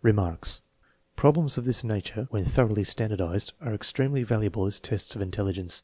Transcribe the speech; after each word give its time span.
Remarks. 0.00 0.62
Problems 1.16 1.58
of 1.58 1.64
this 1.64 1.82
nature, 1.82 2.28
when 2.30 2.44
thoroughly 2.44 2.84
standardized, 2.84 3.52
are 3.60 3.74
extremely 3.74 4.22
valuable 4.22 4.64
as 4.66 4.78
tests 4.78 5.16
of 5.16 5.22
intelli 5.22 5.54
gence. 5.54 5.82